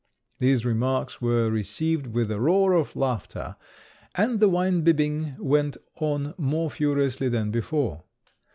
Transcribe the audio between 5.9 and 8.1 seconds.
on more furiously than before.